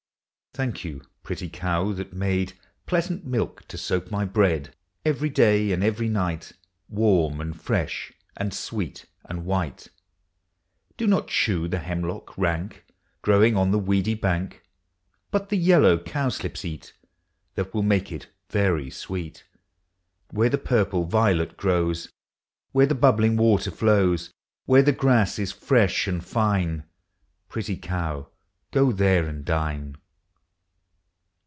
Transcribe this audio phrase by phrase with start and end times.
[0.53, 4.75] Thank you, pretty cow, that made Pleasant milk to soak my bread.
[5.05, 6.51] Every day and every night.
[6.89, 9.87] Warm, and fresh, and sweet, and white.
[10.97, 12.83] Do not chew the hemlock rank,
[13.21, 14.61] Growing on the weedy bank;
[15.31, 16.91] But the yellow cowslips eat.
[17.55, 19.45] That will make it very sweet.
[20.31, 22.09] Where the purple violet grows,
[22.73, 24.33] Where the bubbling water flows,
[24.65, 26.83] Where the grass is fresh and fine,
[27.47, 28.27] Pretty cow,
[28.71, 29.95] go there and dine.